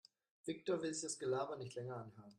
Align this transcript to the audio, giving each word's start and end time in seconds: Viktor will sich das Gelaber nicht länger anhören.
Viktor 0.45 0.77
will 0.81 0.95
sich 0.95 1.03
das 1.03 1.19
Gelaber 1.19 1.57
nicht 1.57 1.75
länger 1.75 1.97
anhören. 1.97 2.23